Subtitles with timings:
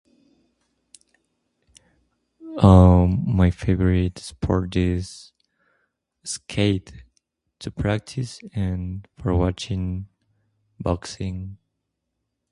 [2.59, 5.31] my favorite sport is
[6.23, 6.91] skate
[7.59, 10.07] to practice and for watching
[10.79, 11.57] boxing.